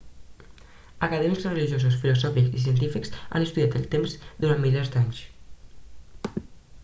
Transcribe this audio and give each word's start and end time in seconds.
acadèmics 1.07 1.43
religiosos 1.49 1.97
filosòfics 2.05 2.55
i 2.59 2.63
científics 2.63 3.13
han 3.19 3.45
estudiat 3.49 3.77
el 3.81 3.85
temps 3.95 4.15
durant 4.45 4.63
milers 4.65 4.91
d'anys 4.95 5.21